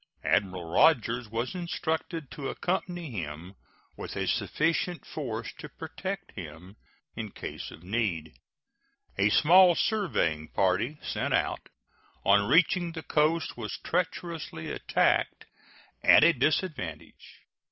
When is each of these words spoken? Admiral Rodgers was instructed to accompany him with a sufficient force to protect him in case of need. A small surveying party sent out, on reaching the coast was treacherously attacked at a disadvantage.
Admiral 0.23 0.67
Rodgers 0.71 1.29
was 1.29 1.53
instructed 1.53 2.31
to 2.31 2.49
accompany 2.49 3.11
him 3.11 3.53
with 3.95 4.15
a 4.15 4.25
sufficient 4.25 5.05
force 5.05 5.53
to 5.59 5.69
protect 5.69 6.31
him 6.31 6.75
in 7.15 7.29
case 7.29 7.69
of 7.69 7.83
need. 7.83 8.33
A 9.19 9.29
small 9.29 9.75
surveying 9.75 10.47
party 10.47 10.97
sent 11.03 11.35
out, 11.35 11.69
on 12.25 12.49
reaching 12.49 12.93
the 12.93 13.03
coast 13.03 13.55
was 13.55 13.77
treacherously 13.83 14.71
attacked 14.71 15.45
at 16.01 16.23
a 16.23 16.33
disadvantage. 16.33 17.41